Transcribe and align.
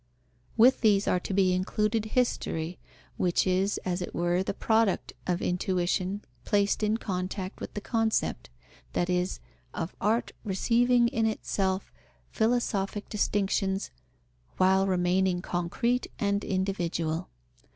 With 0.57 0.81
these 0.81 1.07
are 1.07 1.19
to 1.19 1.31
be 1.31 1.53
included 1.53 2.03
History, 2.05 2.79
which 3.17 3.45
is, 3.45 3.77
as 3.85 4.01
it 4.01 4.15
were, 4.15 4.41
the 4.41 4.51
product 4.55 5.13
of 5.27 5.43
intuition 5.43 6.23
placed 6.43 6.81
in 6.81 6.97
contact 6.97 7.61
with 7.61 7.75
the 7.75 7.81
concept, 7.81 8.49
that 8.93 9.11
is, 9.11 9.39
of 9.75 9.95
art 10.01 10.31
receiving 10.43 11.07
in 11.09 11.27
itself 11.27 11.91
philosophic 12.31 13.09
distinctions, 13.09 13.91
while 14.57 14.87
remaining 14.87 15.39
concrete 15.39 16.07
and 16.17 16.43
individual. 16.43 17.29